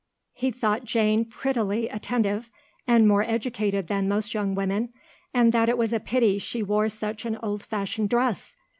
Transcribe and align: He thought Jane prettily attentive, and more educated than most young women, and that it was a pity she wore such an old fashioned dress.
He 0.33 0.49
thought 0.49 0.83
Jane 0.83 1.25
prettily 1.25 1.87
attentive, 1.87 2.49
and 2.87 3.07
more 3.07 3.21
educated 3.21 3.87
than 3.87 4.07
most 4.07 4.33
young 4.33 4.55
women, 4.55 4.91
and 5.31 5.53
that 5.53 5.69
it 5.69 5.77
was 5.77 5.93
a 5.93 5.99
pity 5.99 6.39
she 6.39 6.63
wore 6.63 6.89
such 6.89 7.23
an 7.23 7.37
old 7.43 7.61
fashioned 7.61 8.09
dress. 8.09 8.55